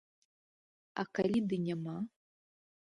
А 1.03 1.07
калі 1.19 1.39
ды 1.53 1.63
няма? 1.69 1.97